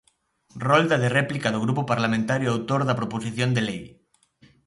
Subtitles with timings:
[0.67, 3.83] Rolda de réplica do Grupo Parlamentario autor da proposición de lei.